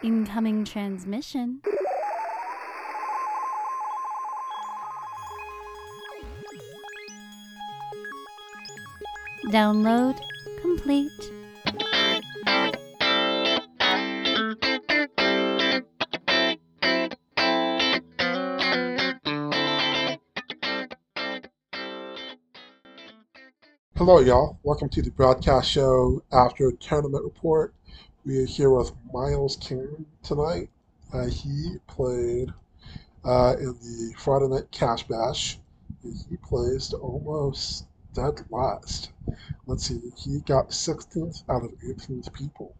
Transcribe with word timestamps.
Incoming 0.00 0.64
transmission. 0.64 1.60
Download 9.46 10.16
complete. 10.62 11.10
Hello, 23.96 24.20
y'all. 24.20 24.60
Welcome 24.62 24.88
to 24.90 25.02
the 25.02 25.10
Bradcast 25.10 25.64
show 25.64 26.22
after 26.30 26.70
tournament 26.70 27.24
report. 27.24 27.74
We 28.24 28.38
are 28.38 28.46
here 28.46 28.70
with 28.70 28.92
Miles 29.12 29.56
Cain 29.56 30.04
tonight. 30.22 30.68
Uh, 31.12 31.26
he 31.26 31.76
played 31.86 32.52
uh, 33.24 33.54
in 33.58 33.74
the 33.80 34.12
Friday 34.18 34.48
Night 34.48 34.70
Cash 34.72 35.04
Bash. 35.04 35.58
And 36.02 36.14
he 36.28 36.36
placed 36.36 36.94
almost 36.94 37.86
dead 38.14 38.44
last. 38.50 39.12
Let's 39.66 39.84
see, 39.84 40.00
he 40.16 40.40
got 40.40 40.70
16th 40.70 41.44
out 41.48 41.64
of 41.64 41.70
18th 41.80 42.32
people. 42.32 42.74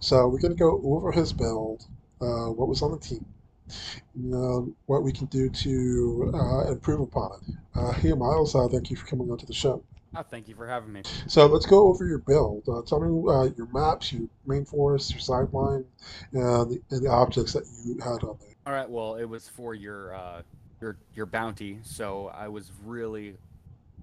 So 0.00 0.26
we're 0.28 0.40
going 0.40 0.56
to 0.56 0.58
go 0.58 0.80
over 0.82 1.12
his 1.12 1.32
build, 1.32 1.86
uh, 2.20 2.46
what 2.46 2.68
was 2.68 2.82
on 2.82 2.92
the 2.92 2.98
team, 2.98 3.24
you 3.68 4.30
know, 4.30 4.74
what 4.86 5.02
we 5.02 5.12
can 5.12 5.26
do 5.26 5.50
to 5.50 6.32
uh, 6.34 6.70
improve 6.72 7.00
upon 7.00 7.32
it. 7.34 7.54
Uh, 7.74 7.92
hey, 7.92 8.12
Miles, 8.12 8.54
uh, 8.54 8.66
thank 8.68 8.90
you 8.90 8.96
for 8.96 9.06
coming 9.06 9.30
onto 9.30 9.46
the 9.46 9.52
show. 9.52 9.84
Oh, 10.16 10.22
thank 10.22 10.48
you 10.48 10.54
for 10.56 10.66
having 10.66 10.92
me. 10.92 11.02
So 11.28 11.46
let's 11.46 11.66
go 11.66 11.86
over 11.86 12.04
your 12.04 12.18
build. 12.18 12.64
Uh, 12.68 12.82
tell 12.82 13.00
me 13.00 13.30
uh, 13.30 13.44
your 13.56 13.68
maps, 13.72 14.12
your 14.12 14.28
main 14.44 14.64
forest, 14.64 15.12
your 15.12 15.20
sideline, 15.20 15.84
and 16.32 16.70
the, 16.70 16.80
and 16.90 17.04
the 17.04 17.10
objects 17.10 17.52
that 17.52 17.64
you 17.84 17.94
had 18.00 18.24
on 18.24 18.36
there. 18.40 18.54
All 18.66 18.72
right. 18.72 18.88
Well, 18.90 19.14
it 19.14 19.24
was 19.24 19.48
for 19.48 19.74
your 19.74 20.14
uh, 20.14 20.42
your 20.80 20.96
your 21.14 21.26
bounty, 21.26 21.78
so 21.82 22.30
I 22.34 22.48
was 22.48 22.72
really 22.84 23.36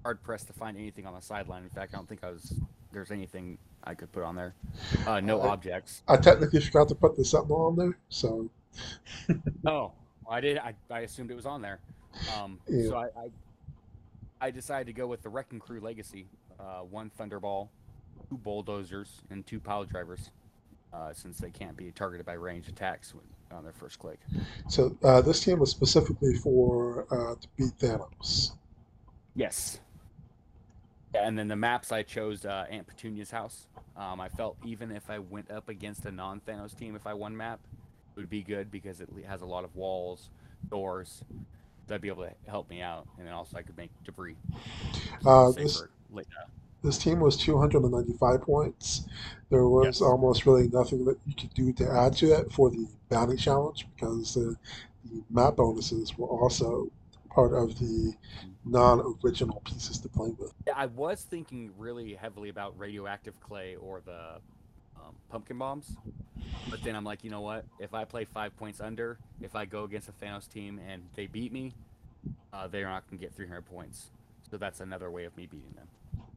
hard 0.02 0.22
pressed 0.22 0.46
to 0.46 0.52
find 0.54 0.78
anything 0.78 1.06
on 1.06 1.14
the 1.14 1.20
sideline. 1.20 1.62
In 1.62 1.70
fact, 1.70 1.92
I 1.92 1.98
don't 1.98 2.08
think 2.08 2.24
I 2.24 2.30
was 2.30 2.54
there's 2.92 3.10
anything 3.10 3.58
I 3.84 3.94
could 3.94 4.10
put 4.12 4.22
on 4.22 4.34
there. 4.34 4.54
Uh, 5.06 5.20
no 5.20 5.42
Uh, 5.42 5.48
objects. 5.48 6.02
I 6.08 6.16
technically 6.16 6.60
forgot 6.60 6.88
to 6.88 6.94
put 6.94 7.16
the 7.16 7.24
Sentinel 7.24 7.66
on 7.66 7.76
there, 7.76 7.98
so 8.08 8.48
Oh, 9.66 9.92
I 10.28 10.40
did. 10.40 10.56
I, 10.58 10.74
I 10.90 11.00
assumed 11.00 11.30
it 11.30 11.34
was 11.34 11.46
on 11.46 11.60
there. 11.60 11.80
Um, 12.38 12.58
Yeah. 12.66 12.88
So 12.88 12.96
I, 12.96 13.04
I 13.04 13.28
I 14.40 14.50
decided 14.50 14.86
to 14.86 14.92
go 14.92 15.06
with 15.06 15.22
the 15.22 15.28
Wrecking 15.28 15.58
Crew 15.58 15.80
Legacy. 15.80 16.26
Uh, 16.58 16.80
one 16.80 17.10
Thunderball, 17.18 17.68
two 18.28 18.38
bulldozers, 18.38 19.22
and 19.30 19.46
two 19.46 19.60
pile 19.60 19.84
drivers. 19.84 20.30
Uh, 20.90 21.12
since 21.12 21.36
they 21.36 21.50
can't 21.50 21.76
be 21.76 21.90
targeted 21.90 22.24
by 22.24 22.32
range 22.32 22.66
attacks 22.66 23.14
when, 23.14 23.22
on 23.56 23.62
their 23.62 23.74
first 23.74 23.98
click. 23.98 24.18
so 24.68 24.96
uh, 25.04 25.20
this 25.20 25.44
team 25.44 25.58
was 25.58 25.70
specifically 25.70 26.34
for 26.36 27.06
uh, 27.10 27.34
to 27.34 27.48
beat 27.58 27.78
Thanos. 27.78 28.52
Yes. 29.34 29.80
And 31.14 31.38
then 31.38 31.46
the 31.46 31.56
maps 31.56 31.92
I 31.92 32.02
chose 32.02 32.46
uh, 32.46 32.64
Aunt 32.70 32.86
Petunia's 32.86 33.30
house. 33.30 33.66
Um, 33.98 34.18
I 34.18 34.30
felt 34.30 34.56
even 34.64 34.90
if 34.90 35.10
I 35.10 35.18
went 35.18 35.50
up 35.50 35.68
against 35.68 36.06
a 36.06 36.10
non-Thanos 36.10 36.74
team, 36.74 36.96
if 36.96 37.06
I 37.06 37.12
won 37.12 37.36
map, 37.36 37.60
it 38.16 38.20
would 38.20 38.30
be 38.30 38.42
good 38.42 38.70
because 38.70 39.02
it 39.02 39.10
has 39.26 39.42
a 39.42 39.46
lot 39.46 39.64
of 39.64 39.76
walls, 39.76 40.30
doors. 40.70 41.22
That'd 41.88 42.02
be 42.02 42.08
able 42.08 42.24
to 42.24 42.32
help 42.46 42.68
me 42.70 42.82
out, 42.82 43.06
and 43.18 43.26
then 43.26 43.34
also 43.34 43.56
I 43.56 43.62
could 43.62 43.76
make 43.76 43.90
debris. 44.04 44.36
Uh, 45.26 45.50
this 45.52 45.82
this 46.82 46.98
team 46.98 47.20
was 47.20 47.36
295 47.36 48.40
points. 48.42 49.06
There 49.50 49.66
was 49.68 49.86
Yes. 49.86 50.00
almost 50.00 50.46
really 50.46 50.68
nothing 50.68 51.04
that 51.06 51.18
you 51.26 51.34
could 51.34 51.52
do 51.54 51.72
to 51.72 51.90
add 51.90 52.16
to 52.18 52.32
it 52.32 52.52
for 52.52 52.70
the 52.70 52.86
bounty 53.08 53.36
challenge 53.36 53.86
because 53.94 54.34
the, 54.34 54.56
the 55.04 55.22
map 55.30 55.56
bonuses 55.56 56.16
were 56.16 56.28
also 56.28 56.88
part 57.30 57.52
of 57.52 57.78
the 57.78 58.14
non-original 58.64 59.60
pieces 59.64 59.98
to 59.98 60.08
play 60.08 60.30
with. 60.38 60.52
Yeah, 60.66 60.74
I 60.76 60.86
was 60.86 61.22
thinking 61.22 61.72
really 61.76 62.14
heavily 62.14 62.48
about 62.48 62.78
radioactive 62.78 63.40
clay 63.40 63.74
or 63.76 64.00
the 64.00 64.40
um, 65.08 65.14
pumpkin 65.30 65.58
bombs, 65.58 65.96
but 66.70 66.82
then 66.82 66.94
I'm 66.94 67.04
like, 67.04 67.24
you 67.24 67.30
know 67.30 67.40
what? 67.40 67.64
If 67.78 67.94
I 67.94 68.04
play 68.04 68.24
five 68.24 68.56
points 68.56 68.80
under, 68.80 69.18
if 69.40 69.56
I 69.56 69.64
go 69.64 69.84
against 69.84 70.08
a 70.08 70.12
Thanos 70.12 70.48
team 70.48 70.80
and 70.86 71.02
they 71.14 71.26
beat 71.26 71.52
me, 71.52 71.72
uh, 72.52 72.66
they're 72.68 72.86
not 72.88 73.04
gonna 73.08 73.20
get 73.20 73.34
300 73.34 73.62
points. 73.62 74.10
So 74.50 74.56
that's 74.56 74.80
another 74.80 75.10
way 75.10 75.24
of 75.24 75.36
me 75.36 75.46
beating 75.46 75.72
them. 75.76 75.88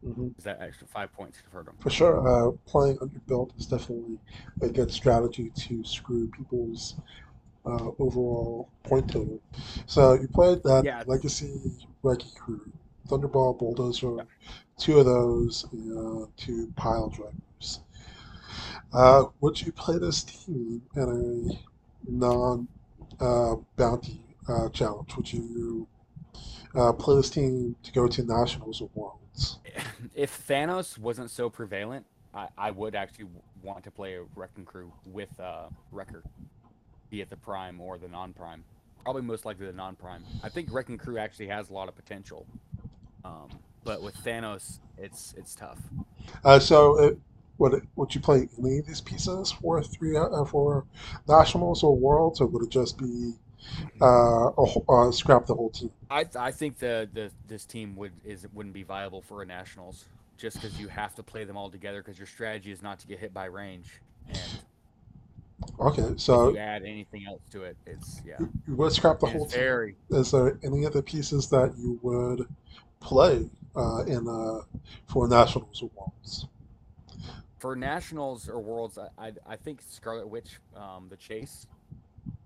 hmm 0.03 0.27
Is 0.37 0.43
that 0.43 0.61
extra 0.61 0.87
five 0.87 1.13
points 1.13 1.41
to 1.43 1.49
hurt 1.49 1.65
them? 1.65 1.75
For 1.79 1.89
sure, 1.89 2.27
uh, 2.27 2.51
playing 2.65 2.97
underbuilt 2.97 3.57
is 3.57 3.65
definitely 3.65 4.19
a 4.61 4.69
good 4.69 4.91
strategy 4.91 5.51
to 5.55 5.83
screw 5.83 6.27
people's 6.27 6.95
uh, 7.65 7.89
overall 7.99 8.69
point 8.83 9.09
total. 9.11 9.39
So 9.85 10.13
you 10.13 10.27
played 10.27 10.63
that 10.63 10.83
Yeah. 10.85 11.03
Legacy 11.05 11.59
Wrecking 12.03 12.31
Crew, 12.35 12.71
Thunderball, 13.07 13.57
Bulldozer, 13.57 14.17
Yeah. 14.17 14.23
two 14.77 14.99
of 14.99 15.05
those, 15.05 15.65
and 15.71 16.27
two 16.37 16.71
pile 16.75 17.09
drivers. 17.09 17.35
Uh, 18.93 19.25
would 19.39 19.61
you 19.61 19.71
play 19.71 19.97
this 19.97 20.23
team 20.23 20.81
in 20.95 21.03
a 21.03 22.11
non 22.11 22.67
uh, 23.19 23.55
bounty 23.77 24.21
uh, 24.47 24.69
challenge? 24.69 25.15
Would 25.15 25.31
you 25.31 25.87
uh, 26.75 26.91
play 26.93 27.15
this 27.15 27.29
team 27.29 27.75
to 27.83 27.91
go 27.91 28.07
to 28.07 28.23
nationals 28.23 28.81
or 28.81 28.89
worlds? 28.93 29.59
If 30.15 30.47
Thanos 30.47 30.97
wasn't 30.97 31.29
so 31.29 31.49
prevalent, 31.49 32.05
I, 32.33 32.47
I 32.57 32.71
would 32.71 32.95
actually 32.95 33.27
want 33.61 33.83
to 33.83 33.91
play 33.91 34.15
a 34.15 34.23
Wrecking 34.35 34.65
Crew 34.65 34.91
with 35.05 35.29
uh, 35.39 35.67
Wrecker, 35.91 36.23
be 37.09 37.21
it 37.21 37.29
the 37.29 37.37
Prime 37.37 37.79
or 37.79 37.97
the 37.97 38.07
non-Prime. 38.07 38.63
Probably 39.03 39.21
most 39.21 39.45
likely 39.45 39.67
the 39.67 39.73
non-Prime. 39.73 40.23
I 40.43 40.49
think 40.49 40.69
Wrecking 40.71 40.97
Crew 40.97 41.17
actually 41.17 41.47
has 41.47 41.69
a 41.69 41.73
lot 41.73 41.87
of 41.87 41.95
potential, 41.95 42.45
um, 43.23 43.49
but 43.83 44.01
with 44.01 44.15
Thanos, 44.17 44.79
it's 44.97 45.33
it's 45.37 45.55
tough. 45.55 45.79
Uh, 46.43 46.59
so, 46.59 46.99
uh, 46.99 47.11
would 47.57 47.73
it, 47.73 47.83
would 47.95 48.13
you 48.15 48.21
play 48.21 48.49
any 48.57 48.79
of 48.79 48.87
these 48.87 49.01
pieces 49.01 49.51
for 49.51 49.81
three 49.83 50.17
uh, 50.17 50.45
for 50.45 50.85
nationals 51.27 51.83
or 51.83 51.95
worlds, 51.95 52.41
or 52.41 52.47
would 52.47 52.63
it 52.63 52.69
just 52.69 52.97
be 52.97 53.33
uh, 54.01 54.51
a, 54.57 54.65
uh, 54.89 55.11
scrap 55.11 55.45
the 55.45 55.55
whole 55.55 55.69
team? 55.69 55.91
I 56.09 56.25
I 56.37 56.51
think 56.51 56.79
the, 56.79 57.09
the 57.13 57.31
this 57.47 57.65
team 57.65 57.95
would 57.95 58.13
is 58.25 58.47
wouldn't 58.53 58.73
be 58.73 58.83
viable 58.83 59.21
for 59.21 59.41
a 59.41 59.45
nationals 59.45 60.05
just 60.37 60.59
because 60.59 60.79
you 60.79 60.87
have 60.87 61.15
to 61.15 61.23
play 61.23 61.43
them 61.43 61.57
all 61.57 61.69
together 61.69 62.01
because 62.01 62.17
your 62.17 62.27
strategy 62.27 62.71
is 62.71 62.81
not 62.81 62.99
to 62.99 63.07
get 63.07 63.19
hit 63.19 63.33
by 63.33 63.45
range 63.45 64.01
and 64.27 64.59
Okay, 65.79 66.15
if 66.17 66.19
so 66.19 66.49
you 66.49 66.57
add 66.57 66.83
anything 66.83 67.25
else 67.27 67.41
to 67.51 67.63
it, 67.63 67.77
it's 67.85 68.21
yeah, 68.25 68.39
you 68.39 68.51
you 68.67 68.75
would 68.75 68.91
scrap 68.91 69.19
the 69.19 69.27
whole 69.27 69.45
team. 69.45 69.59
very 69.59 69.95
Is 70.09 70.31
there 70.31 70.57
any 70.63 70.85
other 70.85 71.01
pieces 71.01 71.49
that 71.49 71.75
you 71.77 71.99
would 72.01 72.47
play 72.99 73.49
uh, 73.75 74.03
in 74.07 74.27
uh, 74.27 74.61
for 75.07 75.27
nationals 75.27 75.81
or 75.81 75.89
worlds? 75.95 76.47
For 77.61 77.75
nationals 77.75 78.49
or 78.49 78.59
worlds. 78.59 78.97
I 78.97 79.27
I, 79.27 79.31
I 79.47 79.55
think 79.55 79.81
Scarlet 79.87 80.27
Witch, 80.27 80.57
um, 80.75 81.07
the 81.09 81.15
chase. 81.15 81.67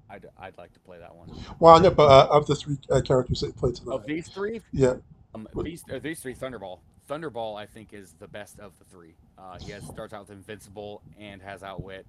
I'd 0.09 0.27
I'd 0.37 0.57
like 0.57 0.73
to 0.73 0.79
play 0.81 0.99
that 0.99 1.15
one. 1.15 1.31
Well, 1.59 1.75
I 1.75 1.79
know, 1.79 1.89
but 1.89 2.09
uh, 2.09 2.27
of 2.29 2.45
the 2.45 2.55
three 2.55 2.77
uh, 2.91 3.01
characters 3.01 3.39
that 3.39 3.47
you 3.47 3.53
played 3.53 3.75
tonight, 3.75 3.95
Of 3.95 4.05
these 4.05 4.27
three, 4.27 4.61
yeah, 4.71 4.95
um, 5.33 5.47
these 5.63 5.83
uh, 5.91 5.99
these 5.99 6.19
three 6.19 6.35
Thunderball. 6.35 6.79
Thunderball, 7.09 7.57
I 7.57 7.65
think, 7.65 7.93
is 7.93 8.13
the 8.19 8.27
best 8.27 8.59
of 8.59 8.77
the 8.77 8.85
three. 8.85 9.15
Uh, 9.37 9.57
he 9.59 9.71
has 9.71 9.83
starts 9.85 10.13
out 10.13 10.27
with 10.27 10.31
Invincible 10.31 11.01
and 11.19 11.41
has 11.41 11.63
Outwit, 11.63 12.05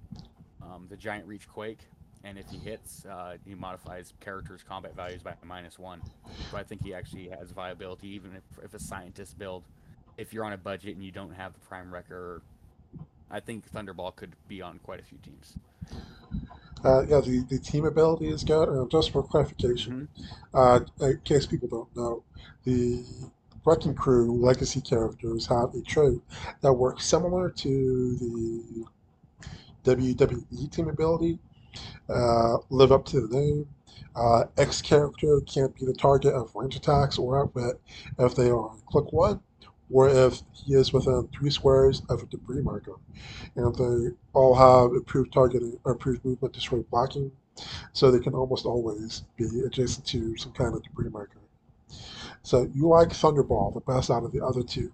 um, 0.61 0.87
the 0.89 0.97
Giant 0.97 1.25
Reach 1.27 1.47
Quake, 1.47 1.79
and 2.23 2.37
if 2.37 2.49
he 2.49 2.57
hits, 2.57 3.05
uh, 3.05 3.37
he 3.45 3.53
modifies 3.55 4.13
characters' 4.19 4.63
combat 4.67 4.95
values 4.95 5.21
by 5.21 5.33
minus 5.45 5.77
one. 5.79 6.01
So 6.51 6.57
I 6.57 6.63
think 6.63 6.83
he 6.83 6.93
actually 6.93 7.29
has 7.29 7.51
viability, 7.51 8.09
even 8.09 8.31
if, 8.35 8.65
if 8.65 8.73
a 8.73 8.79
scientist 8.79 9.37
build. 9.37 9.63
If 10.17 10.33
you're 10.33 10.45
on 10.45 10.53
a 10.53 10.57
budget 10.57 10.95
and 10.95 11.05
you 11.05 11.11
don't 11.11 11.33
have 11.33 11.53
the 11.53 11.59
Prime 11.59 11.93
Wrecker, 11.93 12.41
I 13.29 13.39
think 13.39 13.69
Thunderball 13.71 14.15
could 14.15 14.35
be 14.47 14.61
on 14.61 14.79
quite 14.79 14.99
a 14.99 15.03
few 15.03 15.17
teams. 15.19 15.57
uh, 16.83 17.01
yeah, 17.07 17.19
the, 17.21 17.45
the 17.49 17.59
team 17.59 17.85
ability 17.85 18.27
is 18.29 18.43
good. 18.43 18.69
And 18.69 18.89
just 18.89 19.11
for 19.11 19.23
clarification, 19.23 20.07
Uh, 20.53 20.81
in 21.01 21.19
case 21.23 21.45
people 21.45 21.67
don't 21.67 21.95
know, 21.95 22.23
the 22.63 23.03
Wrecking 23.65 23.95
Crew 23.95 24.31
legacy 24.33 24.79
characters 24.81 25.45
have 25.47 25.73
a 25.75 25.81
trait 25.81 26.21
that 26.61 26.73
works 26.73 27.05
similar 27.05 27.49
to 27.49 28.15
the 28.17 28.85
WWE 29.83 30.71
team 30.71 30.87
ability. 30.89 31.39
Uh, 32.09 32.57
live 32.69 32.91
up 32.91 33.05
to 33.05 33.27
the 33.27 33.35
name. 33.35 33.67
Uh, 34.15 34.45
X 34.57 34.81
character 34.81 35.41
can't 35.41 35.75
be 35.75 35.85
the 35.85 35.93
target 35.93 36.33
of 36.33 36.55
range 36.55 36.75
attacks 36.75 37.19
or 37.19 37.39
outwit 37.39 37.79
if 38.17 38.35
they 38.35 38.49
are 38.49 38.69
on 38.69 38.81
click 38.87 39.11
one, 39.13 39.41
or 39.91 40.09
if 40.09 40.41
he 40.53 40.73
is 40.73 40.93
within 40.93 41.27
three 41.29 41.49
squares 41.49 42.01
of 42.09 42.21
a 42.21 42.25
debris 42.27 42.61
marker. 42.61 42.95
And 43.55 43.75
they 43.75 44.15
all 44.33 44.55
have 44.55 44.91
improved 44.95 45.33
targeting, 45.33 45.79
improved 45.85 46.23
movement, 46.25 46.53
destroy 46.53 46.79
blocking, 46.91 47.31
so 47.93 48.11
they 48.11 48.19
can 48.19 48.33
almost 48.33 48.65
always 48.65 49.23
be 49.37 49.45
adjacent 49.65 50.05
to 50.07 50.37
some 50.37 50.51
kind 50.51 50.75
of 50.75 50.83
debris 50.83 51.09
marker. 51.09 51.39
So 52.43 52.69
you 52.73 52.87
like 52.87 53.09
Thunderball 53.09 53.73
the 53.73 53.81
best 53.81 54.11
out 54.11 54.23
of 54.23 54.31
the 54.31 54.45
other 54.45 54.63
two. 54.63 54.91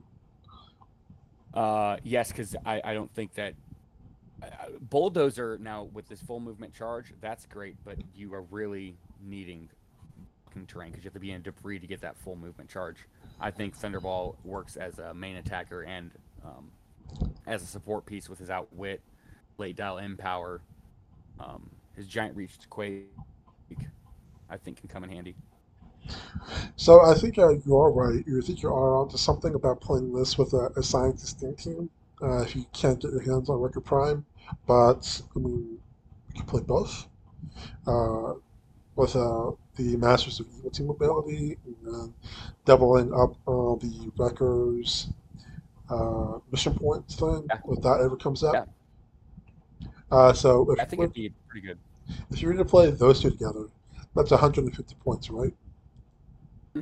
Uh, 1.54 1.98
yes, 2.04 2.30
because 2.30 2.56
I, 2.66 2.81
I 2.84 2.94
don't 2.94 3.13
think 3.13 3.34
that 3.36 3.54
Uh, 4.44 4.48
bulldozer 4.89 5.57
now 5.57 5.88
with 5.94 6.06
this 6.10 6.22
full 6.22 6.42
movement 6.42 6.74
charge, 6.74 7.13
that's 7.22 7.46
great, 7.46 7.75
but 7.86 7.98
you 8.13 8.34
are 8.34 8.44
really 8.51 8.98
needing 9.22 9.69
fucking 10.53 10.67
terrain 10.67 10.91
because 10.91 11.03
you 11.03 11.07
have 11.07 11.13
to 11.13 11.19
be 11.19 11.31
in 11.31 11.41
debris 11.41 11.79
to 11.79 11.88
get 11.88 12.01
that 12.01 12.15
full 12.17 12.35
movement 12.35 12.69
charge. 12.69 12.97
I 13.39 13.51
think 13.51 13.77
Thunderball 13.77 14.35
works 14.44 14.75
as 14.75 15.00
a 15.00 15.13
main 15.13 15.38
attacker 15.38 15.81
and 15.83 16.11
um, 16.45 16.71
as 17.47 17.63
a 17.63 17.65
support 17.65 18.05
piece 18.05 18.29
with 18.29 18.39
his 18.39 18.50
outwit, 18.50 19.01
late 19.57 19.75
dial 19.75 19.97
in 19.97 20.15
power, 20.17 20.61
um, 21.39 21.69
his 21.95 22.07
giant 22.07 22.35
reach 22.35 22.57
to 22.59 22.67
quake. 22.67 23.07
I 24.50 24.57
think 24.57 24.77
can 24.77 24.88
come 24.88 25.03
in 25.03 25.09
handy. 25.09 25.35
So 26.75 27.01
I 27.01 27.15
think 27.15 27.39
uh, 27.39 27.50
you 27.65 27.77
are 27.77 27.91
right. 27.91 28.23
You 28.27 28.41
think 28.41 28.61
you 28.61 28.69
are 28.69 28.97
onto 28.97 29.17
something 29.17 29.55
about 29.55 29.81
playing 29.81 30.13
this 30.13 30.38
with 30.38 30.53
a, 30.53 30.69
a 30.75 30.83
scientist 30.83 31.44
team. 31.57 31.89
Uh, 32.21 32.41
if 32.41 32.55
you 32.55 32.65
can't 32.73 33.01
get 33.01 33.11
your 33.11 33.21
hands 33.21 33.50
on 33.50 33.59
Wrecker 33.59 33.81
Prime, 33.81 34.25
but 34.67 35.21
I 35.35 35.39
mean, 35.39 35.79
you 36.33 36.41
can 36.41 36.45
play 36.45 36.61
both. 36.61 37.07
Uh, 37.88 38.33
with 38.95 39.15
uh, 39.15 39.51
the 39.75 39.98
Masters 39.98 40.40
of 40.40 40.48
Evil 40.58 40.70
team 40.70 40.90
ability, 40.90 41.58
and 41.86 42.14
doubling 42.66 43.14
up 43.14 43.31
uh, 43.48 43.75
the 43.75 44.12
Wreckers 44.18 45.10
uh, 45.90 46.40
mission 46.52 46.74
points 46.75 47.16
thing, 47.16 47.46
Yeah. 47.50 47.58
if 47.70 47.81
that 47.81 48.02
ever 48.02 48.16
comes 48.16 48.44
up. 48.44 48.54
Yeah. 48.54 49.88
Uh, 50.12 50.34
so 50.34 50.70
if 50.72 50.80
I 50.80 50.86
think 50.86 51.02
it'd 51.02 51.14
be 51.14 51.34
pretty 51.48 51.68
good. 51.68 51.78
if 52.30 52.42
you 52.42 52.48
were 52.48 52.54
to 52.56 52.66
play 52.66 52.92
those 52.92 53.22
two 53.22 53.31
together, 53.31 53.68
that's 54.16 54.31
150 54.31 54.96
points, 55.04 55.30
right? 55.30 55.54
Hmm. 56.74 56.81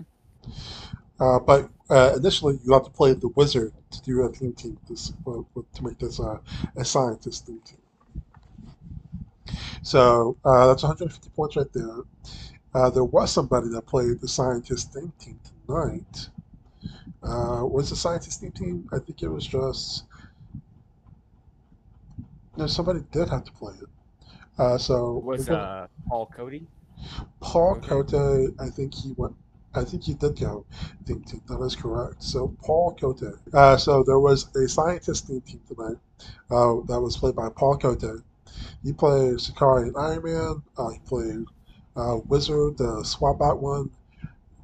Uh, 1.20 1.40
but 1.40 1.70
uh, 1.90 2.14
initially, 2.18 2.60
you 2.66 2.74
have 2.74 2.84
to 2.84 2.90
play 2.90 3.14
the 3.14 3.30
wizard 3.30 3.72
to 3.92 4.02
do 4.02 4.26
a 4.26 4.32
team 4.32 4.54
team 4.54 4.78
this 4.90 5.14
uh, 5.28 5.42
to 5.74 5.84
make 5.84 5.98
this 6.00 6.20
uh, 6.20 6.40
a 6.76 6.84
scientist 6.84 7.48
team 7.48 7.62
team. 7.66 7.78
So 9.84 10.38
uh, 10.46 10.68
that's 10.68 10.84
150 10.84 11.30
points 11.30 11.56
right 11.56 11.72
there. 11.74 11.98
Uh, 12.74 12.90
there 12.90 13.04
was 13.04 13.32
somebody 13.32 13.68
that 13.70 13.86
played 13.86 14.20
the 14.22 14.28
scientist 14.28 14.94
theme 14.94 15.12
team 15.20 15.40
tonight. 15.68 16.30
Uh, 17.24 17.66
was 17.66 17.90
the 17.90 17.96
scientist 17.96 18.40
theme 18.42 18.52
team? 18.52 18.90
I 18.94 19.00
think 19.00 19.22
it 19.22 19.28
was 19.30 19.46
just. 19.46 20.06
No, 22.58 22.68
somebody 22.68 23.02
did 23.12 23.30
have 23.30 23.44
to 23.46 23.52
play 23.54 23.74
it. 23.82 23.88
Uh, 24.58 24.78
so 24.78 25.14
Was 25.26 25.46
gonna- 25.48 25.60
uh, 25.62 25.88
Paul 26.08 26.26
Cody? 26.36 26.68
Paul. 27.40 27.80
Cote, 27.82 28.14
I 28.60 28.70
think 28.70 28.94
he 28.94 29.14
went. 29.18 29.36
I 29.74 29.84
think 29.86 30.04
he 30.04 30.14
did 30.14 30.38
go 30.40 30.66
theme 31.06 31.24
team. 31.24 31.42
That 31.48 31.60
is 31.62 31.76
correct. 31.76 32.22
So 32.22 32.54
Paul 32.62 32.96
Cote. 33.00 33.24
Uh, 33.54 33.78
so 33.78 34.04
there 34.04 34.20
was 34.20 34.54
a 34.56 34.68
scientist 34.68 35.28
theme 35.28 35.42
team 35.42 35.62
tonight 35.68 35.98
uh, 36.52 36.76
that 36.88 37.00
was 37.02 37.18
played 37.18 37.36
by 37.36 37.50
Paul 37.50 37.78
Cote. 37.78 38.22
He 38.84 38.92
played 38.94 39.40
Sakari 39.40 39.88
and 39.88 39.98
Iron 39.98 40.24
Man. 40.24 40.64
Uh, 40.78 40.90
he 40.90 41.00
played 41.00 41.46
uh, 41.96 42.18
Wizard, 42.28 42.78
the 42.78 43.04
swap 43.04 43.42
out 43.42 43.62
one 43.62 43.90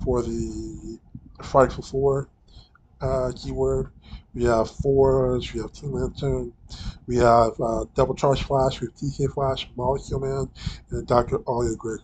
for 0.03 0.21
the 0.21 0.99
Frightful 1.43 1.83
Four 1.83 2.29
uh, 3.01 3.31
keyword. 3.35 3.89
We 4.33 4.43
have 4.43 4.69
Forge, 4.69 5.53
we 5.53 5.61
have 5.61 5.73
Team 5.73 5.93
Lantern, 5.93 6.53
we 7.07 7.17
have 7.17 7.59
uh, 7.59 7.85
Double 7.95 8.13
Charge 8.13 8.43
Flash, 8.43 8.79
we 8.79 8.87
have 8.87 8.95
TK 8.95 9.33
Flash, 9.33 9.67
Molecule 9.75 10.19
Man, 10.19 10.49
and 10.91 11.07
Dr. 11.07 11.39
Alia 11.47 11.75
Gregor. 11.75 12.03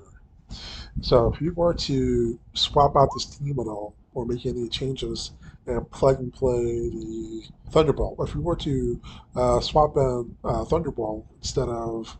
So 1.01 1.31
if 1.31 1.41
you 1.41 1.53
were 1.53 1.73
to 1.73 2.39
swap 2.53 2.95
out 2.95 3.09
this 3.13 3.25
team 3.25 3.59
at 3.59 3.67
all, 3.67 3.95
or 4.13 4.25
make 4.25 4.45
any 4.45 4.67
changes, 4.67 5.31
and 5.65 5.89
plug 5.91 6.19
and 6.19 6.33
play 6.33 6.89
the 6.89 7.43
Thunderball, 7.71 8.27
if 8.27 8.35
you 8.35 8.41
were 8.41 8.55
to 8.57 9.01
uh, 9.35 9.59
swap 9.59 9.95
in 9.95 10.35
uh, 10.43 10.63
Thunderball 10.65 11.25
instead 11.39 11.69
of 11.69 12.17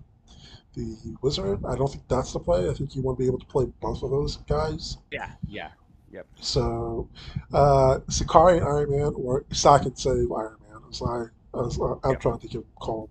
the 0.76 0.98
Wizard, 1.22 1.64
I 1.66 1.76
don't 1.76 1.90
think 1.92 2.04
that's 2.08 2.34
the 2.34 2.40
play. 2.40 2.70
I 2.70 2.74
think 2.74 2.96
you 2.96 3.02
want 3.02 3.18
to 3.18 3.24
be 3.24 3.28
able 3.28 3.40
to 3.40 3.46
play 3.46 3.66
both 3.82 4.04
of 4.04 4.10
those 4.12 4.38
guys. 4.48 4.98
Yeah, 5.12 5.32
yeah. 5.48 5.70
Yep. 6.12 6.28
So, 6.42 7.10
uh, 7.54 8.00
Sakari 8.08 8.62
Iron 8.62 8.92
Man, 8.92 9.14
or 9.16 9.46
Sack 9.52 9.84
and 9.86 9.98
Save 9.98 10.32
Iron 10.32 10.58
Man, 10.70 10.82
as 10.90 11.02
I, 11.02 11.24
as 11.66 11.80
uh, 11.80 11.96
I'm 12.04 12.12
Yep. 12.12 12.20
trying 12.22 12.40
to 12.40 12.48
give 12.48 12.64
call. 12.76 13.10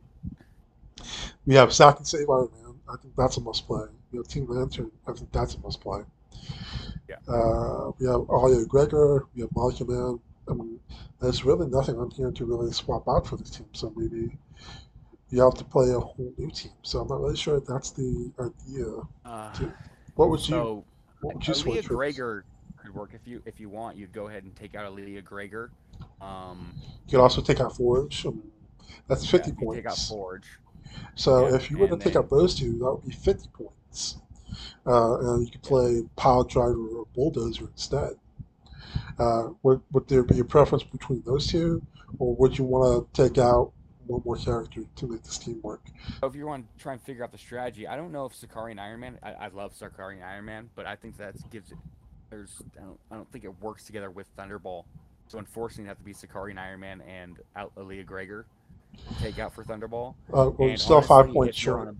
We 1.47 1.55
have 1.57 1.73
Sack 1.73 1.99
and 1.99 2.07
Save 2.07 2.31
Iron 2.31 2.49
Man. 2.63 2.75
I 2.89 2.97
think 3.01 3.15
that's 3.17 3.37
a 3.39 3.41
must 3.41 3.67
play. 3.67 3.87
We 4.13 4.19
have 4.19 4.29
Team 4.29 4.47
Lantern. 4.49 4.91
I 5.07 5.13
think 5.13 5.33
that's 5.33 5.55
a 5.55 5.61
must 5.61 5.81
play. 5.81 6.03
Yeah. 7.09 7.17
Uh, 7.27 7.91
we 7.99 8.07
have 8.07 8.23
Alia 8.31 8.65
Gregor. 8.67 9.27
We 9.35 9.43
have 9.43 9.51
Molecule 9.55 9.89
Man. 9.89 10.21
I 10.49 10.55
mean, 10.55 10.79
there's 11.21 11.45
really 11.45 11.67
nothing 11.69 11.97
on 11.99 12.11
here 12.11 12.31
to 12.31 12.45
really 12.45 12.73
swap 12.73 13.09
out 13.09 13.27
for 13.27 13.37
this 13.37 13.51
team. 13.51 13.67
So 13.73 13.93
maybe 13.97 14.37
you 15.33 15.41
have 15.43 15.55
to 15.55 15.65
play 15.65 15.91
a 15.91 15.99
whole 15.99 16.33
new 16.37 16.51
team. 16.51 16.73
So 16.83 17.01
I'm 17.01 17.09
not 17.09 17.21
really 17.21 17.37
sure 17.37 17.57
if 17.57 17.65
that's 17.67 17.91
the 17.91 18.31
idea. 18.39 18.87
Uh, 19.25 19.53
What 20.15 20.29
would 20.29 20.41
you? 20.41 20.47
so 20.55 20.85
what 21.23 21.35
would 21.37 21.49
you 21.49 21.55
Aaliyah 21.55 21.57
switch? 21.57 21.89
Gregor 21.89 22.45
could 22.77 22.95
work 22.95 23.11
if 23.15 23.27
you 23.27 23.43
if 23.47 23.59
you 23.59 23.69
want. 23.71 23.97
You'd 23.97 24.13
go 24.13 24.29
ahead 24.29 24.45
and 24.45 24.55
take 24.55 24.75
out 24.77 24.85
Aaliyah 24.93 25.25
Gregor. 25.25 25.71
Um, 26.21 26.75
You 27.07 27.13
could 27.13 27.21
also 27.23 27.41
take 27.41 27.61
out 27.61 27.75
Forge. 27.75 28.27
That's 29.09 29.27
50 29.27 29.51
if 29.53 29.57
you 29.59 29.67
points. 29.67 29.79
take 29.83 29.91
out 29.91 29.99
Forge. 29.99 30.45
So 31.15 31.49
Yeah, 31.49 31.57
if 31.57 31.71
you 31.71 31.79
were 31.79 31.89
to 31.89 31.97
take 31.97 32.15
out 32.17 32.29
those 32.29 32.55
two, 32.55 32.73
that 32.79 32.93
would 32.93 33.07
be 33.07 33.13
50 33.13 33.49
points. 33.55 34.19
Uh, 34.87 35.19
and 35.21 35.47
you 35.47 35.51
could 35.51 35.63
play 35.63 36.03
Pile 36.17 36.45
Driver 36.45 36.87
or 36.89 37.07
Bulldozer 37.15 37.69
instead. 37.73 38.13
Uh, 39.19 39.49
would, 39.63 39.81
would 39.93 40.07
there 40.09 40.23
be 40.23 40.41
a 40.41 40.45
preference 40.45 40.83
between 40.85 41.23
those 41.25 41.47
two, 41.47 41.81
or 42.19 42.35
would 42.37 42.59
you 42.59 42.65
want 42.65 43.15
to 43.15 43.23
take 43.23 43.39
out 43.39 43.73
one 44.07 44.23
more 44.25 44.37
character 44.37 44.83
to 44.97 45.07
make 45.07 45.23
this 45.23 45.39
team 45.39 45.61
work? 45.63 45.83
If 46.23 46.35
you 46.35 46.47
want 46.47 46.67
to 46.77 46.83
try 46.83 46.93
and 46.93 47.03
figure 47.03 47.25
out 47.25 47.33
the 47.33 47.39
strategy, 47.39 47.87
I 47.87 47.97
don't 47.97 48.13
know 48.13 48.27
if 48.27 48.35
Sakari 48.35 48.73
and 48.73 48.81
Iron 48.81 49.01
Man. 49.01 49.19
I, 49.23 49.33
I 49.33 49.49
love 49.49 49.75
Sakari 49.75 50.17
and 50.17 50.25
Iron 50.25 50.45
Man, 50.45 50.71
but 50.75 50.87
I 50.87 50.97
think 50.97 51.17
that 51.19 51.35
gives 51.51 51.73
it. 51.73 51.79
There's 52.31 52.63
I 52.79 52.83
don't, 52.85 53.01
I 53.11 53.15
don't 53.17 53.31
think 53.31 53.45
it 53.45 53.61
works 53.61 53.85
together 53.85 54.11
with 54.11 54.27
Thunderball. 54.37 54.85
So 55.29 55.39
unfortunately, 55.39 55.85
it 55.85 55.89
have 55.89 55.99
to 55.99 56.05
be 56.05 56.13
Sakari 56.13 56.51
and 56.53 56.61
Iron 56.61 56.81
Man 56.81 57.03
and 57.03 57.39
out 57.57 57.75
Aaliyah 57.77 58.07
Gregor 58.07 58.47
to 59.09 59.23
take 59.23 59.39
out 59.39 59.55
for 59.55 59.65
Thunderball. 59.65 60.15
Uh, 60.33 60.51
well, 60.51 60.69
And 60.69 60.79
still 60.81 61.01
five 61.03 61.29
points 61.31 61.57
short. 61.57 61.81
on 61.81 61.89
a- 61.89 61.97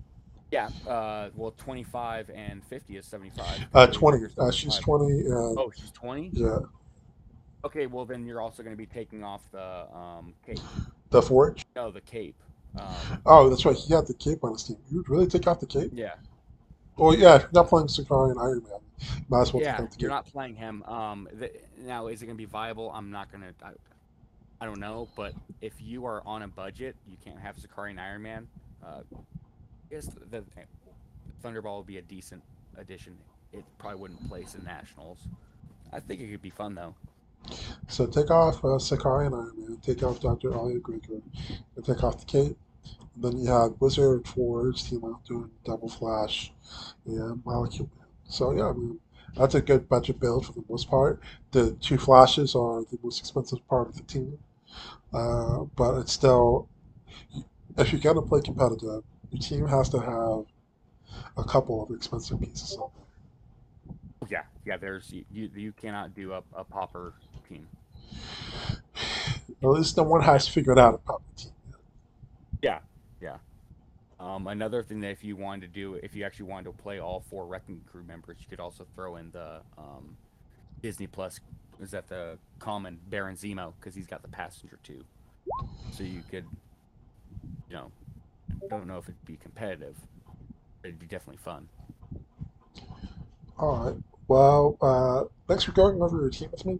yeah, 0.51 0.69
uh, 0.87 1.29
well, 1.35 1.51
25 1.57 2.29
and 2.29 2.63
50 2.65 2.97
is 2.97 3.07
75. 3.07 3.65
Uh, 3.73 3.87
20. 3.87 4.27
Uh, 4.37 4.51
she's 4.51 4.75
20, 4.77 5.05
and 5.21 5.57
Oh, 5.57 5.71
she's 5.75 5.89
20. 5.91 6.29
yeah, 6.33 6.59
Okay, 7.65 7.87
well 7.87 8.05
then 8.05 8.25
you're 8.25 8.41
also 8.41 8.61
going 8.61 8.73
to 8.75 8.77
be 8.77 8.85
taking 8.85 9.23
off 9.23 9.41
the 9.51 9.87
um, 9.95 10.33
cape. 10.45 10.59
The 11.13 11.21
Forge. 11.21 11.65
No, 11.75 11.91
the 11.91 12.01
cape. 12.01 12.35
Um, 12.77 12.87
Oh, 13.25 13.49
that's 13.49 13.65
right. 13.65 13.75
He 13.75 13.93
had 13.93 14.07
the 14.07 14.13
cape 14.15 14.43
on 14.43 14.53
his 14.53 14.63
team. 14.63 14.77
You 14.89 14.97
would 14.97 15.09
really 15.09 15.27
take 15.27 15.47
off 15.47 15.59
the 15.59 15.67
cape? 15.67 15.91
yeah, 15.93 16.15
Well, 16.97 17.15
yeah, 17.15 17.35
if 17.35 17.41
you're 17.43 17.51
not 17.53 17.69
playing 17.69 17.87
Sakari 17.87 18.31
and 18.31 18.39
Iron 18.39 18.63
Man, 18.63 18.79
might 19.29 19.41
as 19.41 19.53
well 19.53 19.61
yeah. 19.63 19.73
take 19.73 19.81
out 19.81 19.91
the 19.91 19.99
You're 19.99 20.09
not 20.09 20.25
playing 20.25 20.55
him. 20.55 20.83
Um, 20.83 21.29
the, 21.33 21.51
now 21.77 22.07
is 22.07 22.21
it 22.21 22.25
going 22.25 22.35
to 22.35 22.41
be 22.41 22.45
viable? 22.45 22.91
I'm 22.91 23.11
not 23.11 23.31
going 23.31 23.43
to. 23.43 23.65
I, 23.65 23.71
I 24.59 24.65
don't 24.65 24.79
know, 24.79 25.07
but 25.15 25.33
if 25.61 25.73
you 25.79 26.05
are 26.05 26.23
on 26.25 26.41
a 26.41 26.47
budget, 26.47 26.95
you 27.07 27.17
can't 27.23 27.39
have 27.39 27.57
Sakari 27.59 27.91
and 27.91 27.99
Iron 27.99 28.21
Man. 28.21 28.47
Uh, 28.83 29.01
I 29.13 29.17
guess 29.89 30.07
the, 30.07 30.25
the 30.31 30.43
Thunderball 31.43 31.77
would 31.77 31.87
be 31.87 31.97
a 31.97 32.01
decent 32.01 32.41
addition. 32.77 33.17
It 33.51 33.63
probably 33.77 33.99
wouldn't 33.99 34.27
place 34.29 34.55
in 34.55 34.63
nationals. 34.63 35.19
I 35.91 35.99
think 35.99 36.21
it 36.21 36.31
could 36.31 36.41
be 36.41 36.49
fun 36.49 36.73
though. 36.73 36.95
So 37.87 38.05
take 38.07 38.31
off 38.31 38.63
uh, 38.63 38.79
Sakari 38.79 39.27
and 39.27 39.35
Iron 39.35 39.53
Man, 39.57 39.77
take 39.81 40.03
off 40.03 40.19
Dr. 40.19 40.53
Alia 40.53 40.79
Gregor, 40.79 41.21
and 41.75 41.85
take 41.85 42.03
off 42.03 42.19
the 42.19 42.25
cape. 42.25 42.57
And 43.15 43.23
then 43.23 43.37
you 43.37 43.47
had 43.51 43.79
Wizard, 43.79 44.27
Forge, 44.27 44.83
Team 44.83 45.01
Lantern, 45.01 45.51
Double 45.63 45.89
Flash, 45.89 46.51
and 47.05 47.45
Molecule 47.45 47.89
Man. 47.97 48.07
So 48.25 48.51
yeah, 48.51 48.69
I 48.69 48.73
mean, 48.73 48.99
that's 49.35 49.55
a 49.55 49.61
good 49.61 49.89
budget 49.89 50.19
build 50.19 50.45
for 50.45 50.53
the 50.53 50.63
most 50.69 50.89
part. 50.89 51.21
The 51.51 51.71
two 51.81 51.97
Flashes 51.97 52.55
are 52.55 52.83
the 52.83 52.99
most 53.03 53.19
expensive 53.19 53.67
part 53.67 53.89
of 53.89 53.95
the 53.95 54.03
team. 54.03 54.39
Uh, 55.13 55.65
but 55.75 55.99
it's 55.99 56.13
still, 56.13 56.67
if 57.77 57.91
you're 57.91 58.01
going 58.01 58.15
to 58.15 58.21
play 58.21 58.41
competitive, 58.41 59.03
your 59.31 59.41
team 59.41 59.67
has 59.67 59.89
to 59.89 59.99
have 59.99 60.45
a 61.37 61.43
couple 61.47 61.83
of 61.83 61.95
expensive 61.95 62.39
pieces. 62.41 62.77
Yeah, 64.33 64.41
yeah. 64.65 64.77
There's 64.77 65.11
you. 65.11 65.25
You, 65.31 65.49
you 65.55 65.71
cannot 65.73 66.15
do 66.15 66.33
a, 66.33 66.41
a 66.55 66.63
popper 66.63 67.13
team. 67.47 67.67
At 69.61 69.69
least 69.69 69.95
no 69.95 70.01
one 70.03 70.21
has 70.23 70.47
figured 70.47 70.79
out 70.79 70.95
a 70.95 70.97
popper 70.97 71.23
team. 71.37 71.51
Yeah, 72.63 72.79
yeah. 73.21 73.37
Um, 74.19 74.47
another 74.47 74.81
thing 74.81 75.01
that 75.01 75.11
if 75.11 75.23
you 75.23 75.35
wanted 75.35 75.61
to 75.61 75.67
do, 75.67 75.93
if 76.01 76.15
you 76.15 76.23
actually 76.23 76.47
wanted 76.47 76.63
to 76.65 76.71
play 76.71 76.97
all 76.97 77.23
four 77.29 77.45
Wrecking 77.45 77.81
Crew 77.91 78.03
members, 78.03 78.37
you 78.39 78.47
could 78.49 78.59
also 78.59 78.87
throw 78.95 79.17
in 79.17 79.29
the 79.29 79.61
um, 79.77 80.17
Disney 80.81 81.05
Plus. 81.05 81.39
Is 81.79 81.91
that 81.91 82.09
the 82.09 82.39
common 82.57 82.99
Baron 83.09 83.35
Zemo 83.35 83.73
because 83.79 83.93
he's 83.93 84.07
got 84.07 84.23
the 84.23 84.29
passenger 84.29 84.79
too. 84.81 85.03
So 85.91 86.03
you 86.03 86.23
could, 86.31 86.45
you 87.69 87.75
know, 87.75 87.91
don't 88.67 88.87
know 88.87 88.97
if 88.97 89.03
it'd 89.03 89.25
be 89.25 89.37
competitive. 89.37 89.95
It'd 90.83 90.97
be 90.97 91.05
definitely 91.05 91.37
fun. 91.43 91.69
All 93.59 93.77
right. 93.77 94.12
Well, 94.27 94.77
uh, 94.81 95.25
thanks 95.47 95.63
for 95.63 95.71
going 95.73 96.01
over 96.01 96.17
your 96.19 96.29
team 96.29 96.49
with 96.51 96.65
me. 96.65 96.79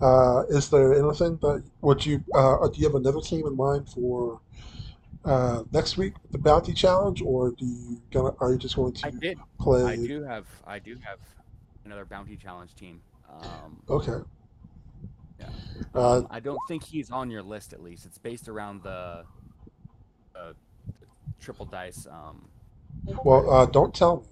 Uh, 0.00 0.42
is 0.48 0.68
there 0.68 0.92
anything 0.92 1.38
that 1.40 1.64
would 1.80 2.04
you 2.04 2.22
uh, 2.34 2.68
do 2.68 2.78
you 2.78 2.86
have 2.86 2.94
another 2.94 3.20
team 3.20 3.46
in 3.46 3.56
mind 3.56 3.88
for 3.88 4.40
uh, 5.24 5.62
next 5.72 5.96
week 5.96 6.14
the 6.30 6.38
bounty 6.38 6.74
challenge, 6.74 7.22
or 7.22 7.52
do 7.52 7.64
you 7.64 8.02
gonna 8.10 8.34
are 8.40 8.52
you 8.52 8.58
just 8.58 8.76
going 8.76 8.92
to 8.92 9.06
I 9.06 9.10
did. 9.10 9.38
play? 9.58 9.84
I 9.84 9.96
do 9.96 10.22
have. 10.24 10.46
I 10.66 10.78
do 10.78 10.98
have 11.02 11.18
another 11.84 12.04
bounty 12.04 12.36
challenge 12.36 12.74
team. 12.74 13.00
Um, 13.30 13.82
Okay. 13.88 14.18
Yeah. 15.40 15.48
Uh, 15.94 16.18
um, 16.18 16.26
I 16.30 16.40
don't 16.40 16.60
think 16.68 16.84
he's 16.84 17.10
on 17.10 17.30
your 17.30 17.42
list. 17.42 17.72
At 17.72 17.82
least 17.82 18.04
it's 18.04 18.18
based 18.18 18.48
around 18.48 18.82
the, 18.82 19.24
uh, 20.36 20.52
triple 21.40 21.66
dice. 21.66 22.06
Um, 22.06 22.48
well, 23.24 23.50
uh, 23.50 23.66
don't 23.66 23.94
tell 23.94 24.18
me 24.18 24.22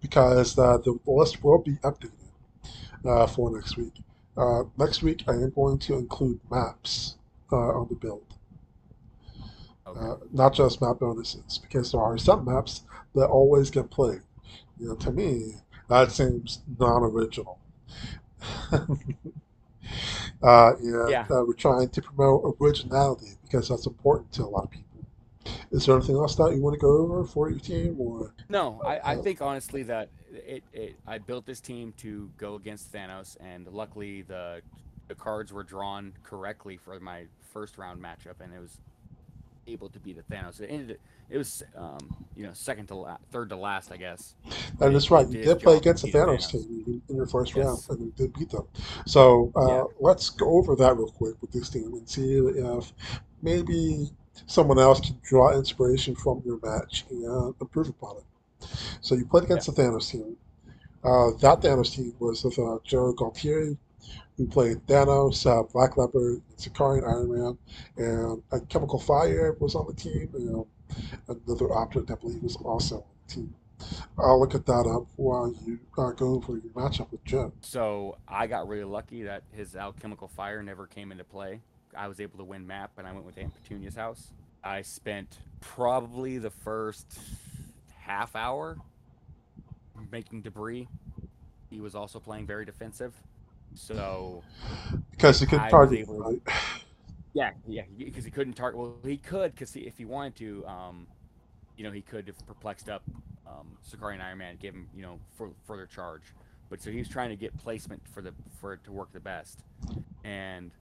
because 0.00 0.58
uh, 0.58 0.78
the 0.78 0.98
list 1.06 1.42
will 1.44 1.58
be 1.62 1.76
updated 1.84 2.10
uh, 3.04 3.26
for 3.26 3.50
next 3.50 3.76
week. 3.76 3.92
Uh, 4.36 4.64
next 4.78 5.02
week, 5.02 5.22
I 5.28 5.32
am 5.32 5.50
going 5.50 5.78
to 5.80 5.94
include 5.94 6.40
maps 6.50 7.16
uh, 7.52 7.56
on 7.56 7.86
the 7.88 7.94
build, 7.94 8.24
okay. 9.86 10.00
uh, 10.00 10.16
not 10.32 10.52
just 10.54 10.80
map 10.82 10.98
bonuses, 11.00 11.58
because 11.58 11.92
there 11.92 12.00
are 12.00 12.18
some 12.18 12.44
maps 12.44 12.82
that 13.14 13.26
always 13.26 13.70
get 13.70 13.90
played. 13.90 14.20
You 14.78 14.88
know, 14.88 14.94
to 14.96 15.10
me, 15.12 15.54
that 15.88 16.12
seems 16.12 16.60
non-original. 16.78 17.58
uh, 18.72 18.78
and, 20.42 21.10
Yeah. 21.10 21.26
uh, 21.30 21.44
we're 21.46 21.54
trying 21.54 21.88
to 21.90 22.02
promote 22.02 22.56
originality 22.60 23.32
because 23.42 23.68
that's 23.68 23.86
important 23.86 24.32
to 24.32 24.44
a 24.44 24.46
lot 24.48 24.64
of 24.64 24.70
people. 24.70 24.85
Is 25.70 25.86
there 25.86 25.96
anything 25.96 26.16
else 26.16 26.34
that 26.36 26.54
you 26.54 26.60
want 26.62 26.74
to 26.74 26.80
go 26.80 26.98
over 26.98 27.24
for 27.24 27.50
your 27.50 27.58
team, 27.58 27.96
or 27.98 28.32
No, 28.48 28.80
I, 28.84 28.96
I 28.98 29.16
Uh, 29.16 29.22
think 29.22 29.40
honestly 29.42 29.82
that 29.84 30.08
it, 30.32 30.62
it 30.72 30.96
I 31.06 31.18
built 31.18 31.46
this 31.46 31.60
team 31.60 31.92
to 31.98 32.30
go 32.38 32.54
against 32.54 32.92
Thanos, 32.92 33.36
and 33.40 33.66
luckily 33.68 34.22
the 34.22 34.60
the 35.08 35.14
cards 35.14 35.52
were 35.52 35.62
drawn 35.62 36.12
correctly 36.24 36.76
for 36.76 36.98
my 37.00 37.26
first 37.52 37.78
round 37.78 38.02
matchup, 38.02 38.40
and 38.40 38.52
it 38.52 38.60
was 38.60 38.78
able 39.68 39.88
to 39.88 39.98
beat 40.00 40.16
the 40.16 40.34
Thanos. 40.34 40.60
It 40.60 40.68
ended. 40.70 40.98
It 41.28 41.38
was 41.38 41.62
um, 41.76 41.98
you 42.36 42.44
know 42.46 42.52
second 42.52 42.86
to 42.88 42.94
la- 42.94 43.16
third 43.32 43.48
to 43.48 43.56
last, 43.56 43.90
I 43.90 43.96
guess. 43.96 44.34
And 44.80 44.94
that's 44.94 45.10
right. 45.10 45.26
You 45.28 45.42
did 45.42 45.60
play 45.60 45.76
against 45.76 46.04
the 46.04 46.12
Thanos 46.12 46.46
Thanos. 46.46 46.50
team 46.52 46.84
in- 46.86 47.02
in 47.08 47.16
your 47.16 47.26
first 47.26 47.56
Yes. 47.56 47.66
round, 47.66 47.80
and 47.90 48.00
you 48.06 48.12
did 48.16 48.32
beat 48.38 48.50
them. 48.50 48.66
So 49.06 49.52
uh, 49.56 49.66
Yeah. 49.66 49.84
let's 50.00 50.30
go 50.30 50.48
over 50.58 50.76
that 50.76 50.96
real 50.96 51.10
quick 51.10 51.34
with 51.40 51.50
this 51.50 51.68
team 51.70 51.94
and 51.94 52.08
see 52.08 52.36
if 52.36 52.92
maybe 53.42 54.10
someone 54.46 54.78
else 54.78 55.00
to 55.00 55.12
draw 55.22 55.56
inspiration 55.56 56.14
from 56.14 56.42
your 56.44 56.58
match 56.62 57.04
and 57.10 57.54
improve 57.60 57.88
upon 57.88 58.18
it. 58.18 58.68
So 59.00 59.14
you 59.14 59.26
played 59.26 59.44
against 59.44 59.66
the 59.66 59.82
Thanos 59.82 60.10
team. 60.10 60.36
Uh, 61.04 61.30
that 61.40 61.60
Thanos 61.60 61.94
team 61.94 62.14
was 62.18 62.42
with 62.42 62.58
uh, 62.58 62.78
Joe 62.84 63.14
Galtieri, 63.14 63.76
who 64.36 64.46
played 64.46 64.84
Thanos, 64.86 65.46
uh, 65.46 65.62
Black 65.72 65.96
Leopard, 65.96 66.42
Sakari, 66.56 66.98
and 66.98 67.06
Iron 67.06 67.32
Man, 67.32 67.58
and 67.96 68.42
uh, 68.52 68.58
Chemical 68.68 68.98
Fire 68.98 69.56
was 69.60 69.74
on 69.74 69.86
the 69.86 69.94
team, 69.94 70.28
and 70.34 70.66
another 71.46 71.72
object 71.72 72.10
I 72.10 72.14
believe 72.16 72.42
was 72.42 72.56
also 72.56 72.96
on 72.96 73.04
the 73.26 73.34
team. 73.34 73.54
I'll 74.18 74.40
look 74.40 74.54
at 74.54 74.64
that 74.66 74.86
up 74.86 75.06
while 75.16 75.54
you 75.64 75.78
uh, 75.98 76.10
go 76.12 76.40
for 76.40 76.52
your 76.52 76.72
matchup 76.74 77.12
with 77.12 77.22
Joe. 77.24 77.52
So 77.60 78.16
I 78.26 78.46
got 78.46 78.68
really 78.68 78.84
lucky 78.84 79.24
that 79.24 79.42
his 79.52 79.76
alchemical 79.76 80.28
fire 80.28 80.62
never 80.62 80.86
came 80.86 81.12
into 81.12 81.24
play. 81.24 81.60
I 81.96 82.08
was 82.08 82.20
able 82.20 82.38
to 82.38 82.44
win 82.44 82.66
map, 82.66 82.92
and 82.98 83.06
I 83.06 83.12
went 83.12 83.24
with 83.24 83.38
Aunt 83.38 83.52
Petunia's 83.54 83.96
house. 83.96 84.32
I 84.62 84.82
spent 84.82 85.38
probably 85.60 86.38
the 86.38 86.50
first 86.50 87.18
half 87.98 88.34
hour 88.36 88.78
making 90.10 90.42
debris. 90.42 90.88
He 91.70 91.80
was 91.80 91.94
also 91.94 92.18
playing 92.20 92.46
very 92.46 92.64
defensive. 92.64 93.14
So 93.74 94.42
Because 95.10 95.40
he 95.40 95.46
couldn't 95.46 95.68
target, 95.68 96.08
yeah, 97.34 97.50
yeah, 97.66 97.82
because 97.98 98.24
he 98.24 98.30
couldn't 98.30 98.54
target. 98.54 98.80
Well, 98.80 98.96
he 99.04 99.18
could 99.18 99.52
because 99.52 99.72
he, 99.72 99.80
if 99.80 99.98
he 99.98 100.06
wanted 100.06 100.36
to, 100.36 100.66
um, 100.66 101.06
you 101.76 101.84
know, 101.84 101.92
he 101.92 102.00
could 102.00 102.26
have 102.28 102.46
perplexed 102.46 102.88
up 102.88 103.02
um, 103.46 103.76
Sakari 103.82 104.14
and 104.14 104.22
Iron 104.22 104.38
Man, 104.38 104.56
give 104.60 104.74
him, 104.74 104.88
you 104.94 105.02
know, 105.02 105.18
for, 105.36 105.50
further 105.66 105.86
charge. 105.86 106.22
But 106.70 106.80
so 106.80 106.90
he 106.90 106.98
was 106.98 107.08
trying 107.08 107.28
to 107.30 107.36
get 107.36 107.56
placement 107.58 108.02
for 108.12 108.22
the 108.22 108.32
for 108.60 108.72
it 108.72 108.82
to 108.84 108.92
work 108.92 109.12
the 109.12 109.20
best, 109.20 109.60
and 110.24 110.72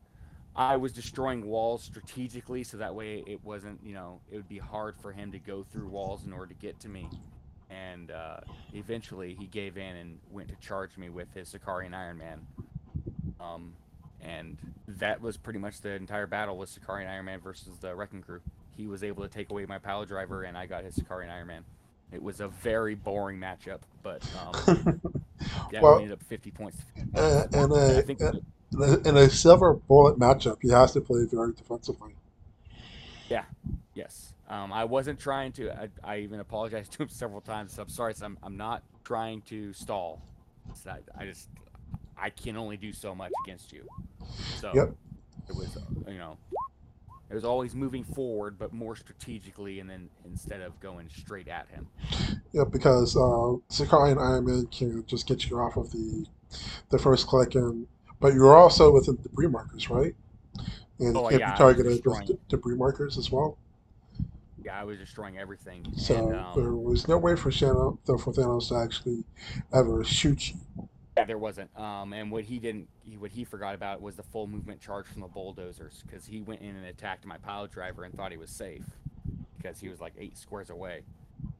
I 0.56 0.78
was 0.78 0.94
destroying 0.94 1.46
walls 1.46 1.84
strategically 1.84 2.64
so 2.64 2.78
that 2.78 2.96
way 2.96 3.24
it 3.28 3.44
wasn't, 3.44 3.80
you 3.84 3.94
know, 3.94 4.22
it 4.32 4.38
would 4.38 4.48
be 4.48 4.58
hard 4.58 4.96
for 4.98 5.12
him 5.12 5.32
to 5.34 5.40
go 5.40 5.64
through 5.64 5.88
walls 5.88 6.24
in 6.26 6.32
order 6.32 6.48
to 6.48 6.54
get 6.54 6.80
to 6.82 6.90
me. 6.90 7.10
And 7.70 8.12
uh, 8.12 8.38
eventually 8.74 9.36
he 9.38 9.48
gave 9.48 9.78
in 9.78 9.96
and 9.98 10.20
went 10.32 10.48
to 10.50 10.56
charge 10.56 10.98
me 10.98 11.10
with 11.10 11.34
his 11.34 11.50
Sakari 11.50 11.88
and 11.88 11.96
Iron 11.96 12.18
Man. 12.18 12.48
Um, 13.40 13.74
and 14.22 14.58
that 14.88 15.22
was 15.22 15.36
pretty 15.36 15.60
much 15.60 15.82
the 15.82 15.92
entire 15.92 16.28
battle 16.28 16.58
with 16.58 16.70
Sakari 16.70 17.04
and 17.04 17.12
Iron 17.12 17.26
Man 17.26 17.40
versus 17.42 17.78
the 17.82 17.94
Wrecking 17.94 18.22
Crew. 18.22 18.42
He 18.78 18.88
was 18.88 19.04
able 19.04 19.24
to 19.24 19.30
take 19.30 19.50
away 19.52 19.66
my 19.66 19.78
pile 19.78 20.06
driver, 20.06 20.44
and 20.44 20.58
I 20.58 20.66
got 20.66 20.84
his 20.84 20.96
Sakari 20.96 21.24
and 21.24 21.32
Iron 21.32 21.48
Man. 21.48 21.66
It 22.12 22.22
was 22.22 22.40
a 22.40 22.48
very 22.48 22.96
boring 22.96 23.40
matchup, 23.40 23.80
but 24.04 24.24
um, 24.40 25.02
yeah, 25.72 25.82
Well, 25.82 25.98
we 25.98 26.04
ended 26.04 26.18
up 26.18 26.24
50 26.24 26.52
points. 26.52 26.78
Uh, 27.14 27.44
and 27.52 27.74
I 27.74 27.78
a, 27.78 28.02
think 28.02 28.22
in 28.76 28.84
a 28.84 29.10
in 29.10 29.18
a 29.18 29.30
silver 29.30 29.74
bullet 29.74 30.20
matchup, 30.20 30.58
he 30.62 30.70
has 30.70 30.92
to 30.94 31.02
play 31.02 31.26
very 31.32 31.54
defensively. 31.54 32.16
Yeah. 33.30 33.46
Yes. 33.94 34.34
Um, 34.48 34.72
I 34.72 34.84
wasn't 34.86 35.20
trying 35.20 35.52
to. 35.54 35.72
I, 35.72 35.90
I 36.04 36.18
even 36.20 36.40
apologized 36.40 36.92
to 36.94 37.04
him 37.04 37.10
several 37.10 37.42
times. 37.42 37.74
So 37.74 37.82
I'm 37.84 37.90
sorry. 37.90 38.14
So 38.14 38.26
I'm, 38.26 38.38
I'm 38.44 38.58
not 38.58 38.84
trying 39.04 39.42
to 39.44 39.74
stall. 39.74 40.22
Not- 40.86 41.02
I 41.18 41.26
just 41.26 41.50
I 42.18 42.30
can 42.30 42.58
only 42.58 42.78
do 42.78 42.92
so 42.92 43.16
much 43.16 43.32
against 43.46 43.72
you. 43.72 43.84
So 44.60 44.72
Yep. 44.74 44.96
it 45.50 45.56
was 45.56 45.78
you 46.08 46.18
know 46.18 46.38
it 47.30 47.34
was 47.34 47.46
always 47.46 47.74
moving 47.76 48.04
forward, 48.04 48.58
but 48.60 48.72
more 48.74 48.96
strategically, 48.96 49.80
and 49.80 49.90
then 49.90 50.10
instead 50.26 50.62
of 50.62 50.80
going 50.80 51.10
straight 51.10 51.48
at 51.48 51.68
him. 51.70 51.88
Yeah, 52.54 52.64
because 52.64 53.18
uh, 53.18 53.54
Sakai 53.70 54.12
and 54.12 54.20
Iron 54.20 54.46
Man 54.46 54.68
can 54.68 55.06
just 55.08 55.28
get 55.28 55.50
you 55.50 55.60
off 55.60 55.78
of 55.78 55.92
the 55.92 56.26
the 56.90 57.00
first 57.00 57.28
click, 57.28 57.56
and 57.56 57.88
but 58.20 58.34
you're 58.34 58.56
also 58.56 58.92
within 58.92 59.18
debris 59.22 59.48
markers, 59.48 59.90
right? 59.90 60.16
And 61.00 61.16
Oh, 61.18 61.24
you 61.24 61.30
can't 61.38 61.42
yeah, 61.42 61.52
be 61.52 61.58
targeted 61.58 62.06
with 62.06 62.26
de- 62.26 62.38
debris 62.50 62.76
markers 62.76 63.18
as 63.18 63.32
well. 63.32 63.58
Yeah, 64.64 64.80
I 64.80 64.84
was 64.84 64.98
destroying 64.98 65.38
everything. 65.38 65.86
So 65.96 66.16
and, 66.16 66.36
um, 66.36 66.54
there 66.56 66.74
was 66.74 67.08
no 67.08 67.18
way 67.18 67.36
for 67.36 67.52
Shannon, 67.52 67.98
for 68.06 68.18
Thanos 68.18 68.70
to 68.70 68.76
actually 68.76 69.24
ever 69.74 70.04
shoot 70.04 70.50
you. 70.50 70.88
Yeah, 71.18 71.26
there 71.26 71.38
wasn't. 71.38 71.70
Um, 71.80 72.14
and 72.14 72.32
what 72.32 72.46
he 72.46 72.60
didn't, 72.60 72.90
he, 73.04 73.18
what 73.18 73.32
he 73.32 73.44
forgot 73.44 73.76
about 73.76 74.02
was 74.02 74.16
the 74.16 74.24
full 74.24 74.48
movement 74.48 74.82
charge 74.82 75.06
from 75.06 75.22
the 75.22 75.28
bulldozers, 75.28 76.04
because 76.06 76.26
he 76.26 76.42
went 76.42 76.62
in 76.62 76.76
and 76.76 76.86
attacked 76.86 77.26
my 77.26 77.38
pile 77.38 77.68
driver 77.68 78.04
and 78.04 78.14
thought 78.16 78.32
he 78.32 78.38
was 78.38 78.50
safe, 78.50 78.84
because 79.58 79.80
he 79.80 79.88
was 79.88 80.02
like 80.02 80.14
eight 80.18 80.38
squares 80.38 80.70
away. 80.70 81.04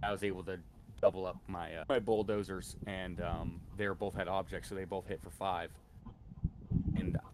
I 0.02 0.12
was 0.12 0.24
able 0.24 0.44
to 0.44 0.60
double 1.02 1.26
up 1.26 1.38
my 1.48 1.76
uh, 1.76 1.84
my 1.88 2.00
bulldozers, 2.00 2.76
and 2.88 3.22
um, 3.22 3.62
they 3.78 3.88
both 3.88 4.16
had 4.16 4.28
objects, 4.28 4.70
so 4.70 4.76
they 4.76 4.86
both 4.86 5.08
hit 5.08 5.22
for 5.22 5.30
five. 5.30 5.70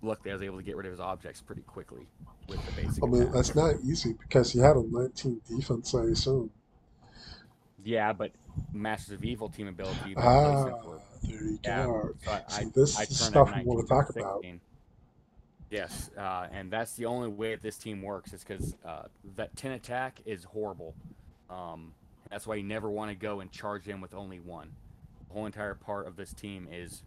Luckily, 0.02 0.32
I 0.32 0.34
was 0.34 0.42
able 0.44 0.58
to 0.58 0.64
get 0.64 0.76
rid 0.76 0.86
of 0.88 0.92
his 0.92 1.00
objects 1.00 1.42
pretty 1.42 1.62
quickly 1.62 2.08
with 2.48 2.64
the 2.66 2.72
basic. 2.82 3.04
I 3.04 3.08
mean, 3.08 3.22
attack. 3.24 3.34
that's 3.34 3.56
not 3.56 3.76
easy 3.84 4.14
because 4.14 4.52
he 4.52 4.60
had 4.60 4.76
a 4.76 4.82
19 4.84 5.42
defense, 5.48 5.94
I 5.94 6.04
assume. 6.06 6.50
Yeah, 7.84 8.14
but 8.14 8.32
Masters 8.74 9.14
of 9.16 9.24
Evil 9.24 9.50
team 9.50 9.68
ability. 9.68 10.16
Ah, 10.18 10.66
there 11.24 11.44
you 11.44 11.60
Yeah, 11.64 11.86
go. 11.86 12.16
so 12.24 12.32
I, 12.32 12.42
See, 12.50 12.66
this 12.76 13.00
I 13.00 13.04
is 13.04 13.20
stuff 13.20 13.56
we 13.56 13.64
want 13.64 13.88
to 13.88 13.94
talk 13.94 14.10
about. 14.10 14.44
Yes, 15.70 16.10
uh, 16.18 16.48
and 16.52 16.70
that's 16.70 16.94
the 16.94 17.06
only 17.06 17.30
way 17.30 17.56
this 17.56 17.78
team 17.78 18.02
works 18.02 18.34
is 18.34 18.44
because 18.44 18.76
uh, 18.86 19.04
that 19.36 19.56
10 19.56 19.72
attack 19.72 20.20
is 20.26 20.44
horrible. 20.44 20.96
Um, 21.50 21.94
that's 22.30 22.46
why 22.46 22.56
you 22.56 22.64
never 22.64 22.90
want 22.90 23.10
to 23.10 23.16
go 23.16 23.40
and 23.40 23.52
charge 23.52 23.86
them 23.86 24.02
with 24.02 24.14
only 24.14 24.40
one. 24.40 24.72
The 25.28 25.34
whole 25.34 25.46
entire 25.46 25.76
part 25.76 26.08
of 26.08 26.18
this 26.18 26.34
team 26.34 26.68
is 26.72 27.04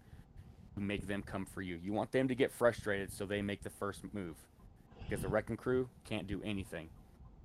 make 0.77 1.07
them 1.07 1.23
come 1.23 1.47
for 1.47 1.63
you. 1.63 1.79
You 1.83 1.93
want 1.93 2.13
them 2.13 2.29
to 2.29 2.35
get 2.35 2.51
frustrated 2.53 3.13
so 3.13 3.27
they 3.27 3.43
make 3.43 3.63
the 3.63 3.71
first 3.71 4.03
move. 4.13 4.37
Because 5.03 5.23
the 5.23 5.29
Wrecking 5.29 5.57
Crew 5.57 5.89
can't 6.05 6.27
do 6.27 6.41
anything. 6.45 6.89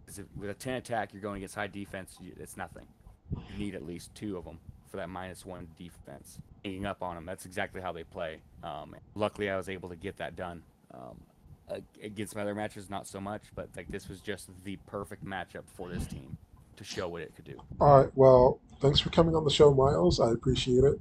if, 0.07 0.19
with 0.37 0.49
a 0.49 0.53
10 0.53 0.75
attack, 0.75 1.13
you're 1.13 1.21
going 1.21 1.37
against 1.37 1.55
high 1.55 1.67
defense, 1.67 2.17
it's 2.21 2.57
nothing. 2.57 2.87
You 3.31 3.57
need 3.57 3.75
at 3.75 3.85
least 3.85 4.15
two 4.15 4.37
of 4.37 4.45
them 4.45 4.59
for 4.89 4.97
that 4.97 5.09
minus 5.09 5.45
one 5.45 5.67
defense. 5.77 6.39
Hanging 6.63 6.85
up 6.85 7.03
on 7.03 7.15
them. 7.15 7.25
That's 7.25 7.45
exactly 7.45 7.81
how 7.81 7.91
they 7.91 8.03
play. 8.03 8.39
Um, 8.63 8.95
luckily, 9.15 9.49
I 9.49 9.57
was 9.57 9.69
able 9.69 9.89
to 9.89 9.95
get 9.95 10.17
that 10.17 10.35
done. 10.35 10.63
Um, 10.93 11.19
against 12.01 12.35
my 12.35 12.41
other 12.41 12.55
matches, 12.55 12.89
not 12.89 13.07
so 13.07 13.19
much, 13.19 13.43
but 13.55 13.69
like 13.75 13.87
this 13.89 14.09
was 14.09 14.21
just 14.21 14.49
the 14.63 14.77
perfect 14.87 15.23
matchup 15.23 15.63
for 15.75 15.89
this 15.89 16.07
team 16.07 16.37
to 16.77 16.83
show 16.83 17.07
what 17.07 17.21
it 17.21 17.35
could 17.35 17.45
do. 17.45 17.59
All 17.79 18.01
right. 18.01 18.11
Well, 18.15 18.59
thanks 18.79 18.99
for 18.99 19.09
coming 19.09 19.35
on 19.35 19.43
the 19.43 19.49
show, 19.49 19.73
Miles. 19.73 20.19
I 20.19 20.31
appreciate 20.31 20.83
it. 20.83 20.99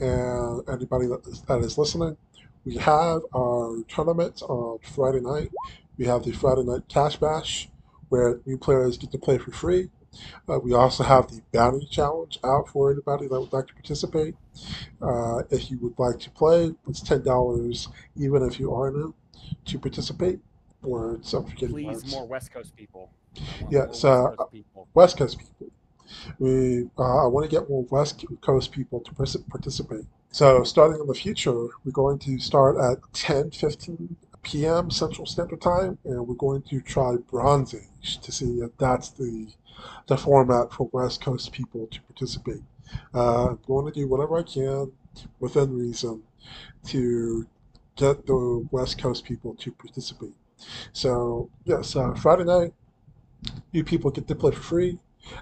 And 0.00 0.62
anybody 0.68 1.06
that 1.06 1.26
is, 1.26 1.42
that 1.42 1.58
is 1.60 1.78
listening, 1.78 2.16
we 2.64 2.76
have 2.76 3.22
our 3.34 3.82
tournament 3.88 4.42
on 4.42 4.78
Friday 4.82 5.20
night. 5.20 5.50
We 5.96 6.06
have 6.06 6.24
the 6.24 6.32
Friday 6.32 6.64
night 6.64 6.82
Cash 6.88 7.16
Bash, 7.16 7.68
where 8.08 8.40
new 8.46 8.58
players 8.58 8.98
get 8.98 9.10
to 9.12 9.18
play 9.18 9.38
for 9.38 9.50
free. 9.52 9.90
Uh, 10.48 10.58
we 10.58 10.72
also 10.72 11.04
have 11.04 11.28
the 11.28 11.42
Bounty 11.52 11.86
Challenge 11.90 12.38
out 12.42 12.68
for 12.68 12.90
anybody 12.90 13.28
that 13.28 13.38
would 13.40 13.52
like 13.52 13.66
to 13.68 13.74
participate. 13.74 14.34
Uh, 15.02 15.42
if 15.50 15.70
you 15.70 15.78
would 15.80 15.98
like 15.98 16.18
to 16.20 16.30
play, 16.30 16.74
it's 16.88 17.00
ten 17.02 17.22
dollars, 17.22 17.88
even 18.16 18.42
if 18.42 18.58
you 18.58 18.74
are 18.74 18.90
new, 18.90 19.14
to 19.66 19.78
participate. 19.78 20.40
Or 20.82 21.18
some 21.22 21.44
forgetting 21.44 21.70
Please, 21.74 21.86
words. 21.86 22.10
more 22.10 22.26
West 22.26 22.52
Coast 22.52 22.74
people. 22.76 23.10
more 23.70 23.82
uh, 23.82 23.86
West 23.88 24.02
Coast 24.02 24.52
people. 24.52 24.88
West 24.94 25.16
Coast 25.18 25.38
people. 25.38 25.72
We 26.38 26.88
uh, 26.98 27.24
I 27.24 27.26
want 27.26 27.48
to 27.48 27.50
get 27.50 27.68
more 27.68 27.84
West 27.90 28.24
Coast 28.40 28.72
people 28.72 29.00
to 29.00 29.14
participate. 29.14 30.04
So 30.30 30.62
starting 30.64 31.00
in 31.00 31.06
the 31.06 31.14
future, 31.14 31.68
we're 31.84 31.92
going 31.92 32.18
to 32.20 32.38
start 32.38 32.76
at 32.76 33.00
10:15 33.12 34.16
p.m. 34.42 34.90
Central 34.90 35.26
Standard 35.26 35.60
Time, 35.60 35.98
and 36.04 36.26
we're 36.26 36.34
going 36.34 36.62
to 36.62 36.80
try 36.80 37.16
Bronze 37.16 37.74
Age 37.74 38.18
to 38.18 38.32
see 38.32 38.60
if 38.60 38.76
that's 38.78 39.10
the 39.10 39.48
the 40.06 40.16
format 40.16 40.72
for 40.72 40.88
West 40.92 41.20
Coast 41.20 41.52
people 41.52 41.86
to 41.88 42.00
participate. 42.02 42.62
Uh, 43.14 43.48
I'm 43.48 43.58
going 43.66 43.86
to 43.86 43.92
do 43.92 44.08
whatever 44.08 44.38
I 44.38 44.42
can 44.42 44.92
within 45.40 45.76
reason 45.76 46.22
to 46.86 47.46
get 47.96 48.26
the 48.26 48.66
West 48.70 48.98
Coast 48.98 49.24
people 49.24 49.54
to 49.56 49.72
participate. 49.72 50.34
So 50.92 51.50
yes, 51.64 51.94
uh, 51.96 52.14
Friday 52.14 52.44
night, 52.44 52.72
you 53.72 53.84
people 53.84 54.10
get 54.10 54.26
to 54.28 54.34
play 54.34 54.52
for 54.52 54.62
free 54.62 54.98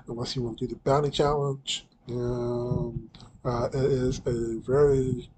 unless 0.08 0.36
you 0.36 0.42
want 0.42 0.58
to 0.58 0.66
do 0.66 0.74
the 0.74 0.80
bounty 0.80 1.10
challenge. 1.10 1.86
And 2.08 3.10
uh, 3.44 3.68
it 3.72 3.84
is 3.84 4.20
a 4.26 4.60
very 4.60 5.28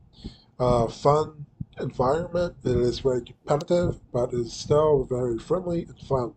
uh, 0.58 0.86
fun 0.88 1.46
environment. 1.80 2.56
It 2.64 2.76
is 2.76 3.00
very 3.00 3.22
competitive, 3.22 4.00
but 4.12 4.34
is 4.34 4.52
still 4.52 5.04
very 5.04 5.38
friendly 5.38 5.84
and 5.84 5.98
fun. 6.00 6.34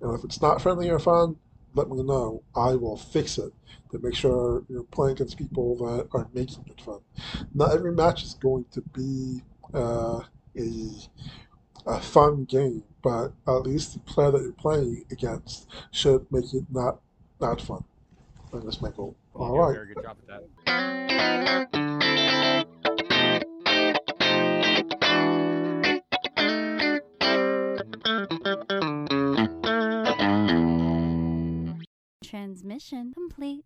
And 0.00 0.18
if 0.18 0.24
it's 0.24 0.40
not 0.40 0.62
friendly 0.62 0.90
or 0.90 0.98
fun, 0.98 1.36
let 1.74 1.90
me 1.90 2.02
know. 2.02 2.42
I 2.54 2.74
will 2.76 2.96
fix 2.96 3.38
it 3.38 3.52
to 3.90 3.98
make 3.98 4.14
sure 4.14 4.64
you're 4.68 4.84
playing 4.84 5.16
against 5.16 5.38
people 5.38 5.76
that 5.78 6.08
are 6.12 6.28
making 6.32 6.64
it 6.68 6.80
fun. 6.80 7.00
Not 7.52 7.72
every 7.74 7.92
match 7.92 8.22
is 8.22 8.34
going 8.34 8.66
to 8.72 8.80
be 8.80 9.42
uh, 9.72 10.20
a 10.56 10.88
a 11.86 12.00
fun 12.00 12.44
game, 12.44 12.82
but 13.02 13.32
at 13.46 13.62
least 13.62 13.92
the 13.92 14.00
player 14.00 14.30
that 14.30 14.42
you're 14.42 14.52
playing 14.52 15.04
against 15.10 15.68
should 15.90 16.26
make 16.32 16.52
it 16.54 16.64
not 16.70 17.00
not 17.44 17.60
fun. 17.60 17.84
And 18.52 18.62
that's 18.62 18.80
my 18.80 18.90
goal. 18.90 19.16
You 19.34 19.40
All 19.40 19.58
a. 19.58 19.74
Very 19.74 19.94
good 19.94 20.02
job 20.02 20.16
at 20.22 20.26
that. 20.28 20.42
Transmission 32.24 33.12
complete. 33.12 33.64